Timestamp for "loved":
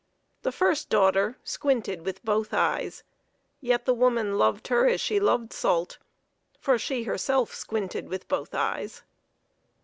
4.35-4.69, 5.19-5.53